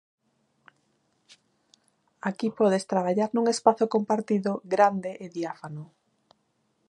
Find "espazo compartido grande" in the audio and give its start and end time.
3.55-5.11